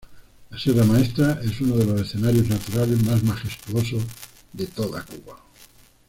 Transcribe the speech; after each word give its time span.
La 0.49 0.57
Sierra 0.57 0.83
Maestra 0.83 1.39
es 1.43 1.61
uno 1.61 1.75
de 1.75 1.85
los 1.85 2.01
escenarios 2.01 2.49
naturales 2.49 3.03
más 3.05 3.21
majestuosos 3.21 4.01
de 4.51 4.65
toda 4.65 5.03
Cuba. 5.05 5.37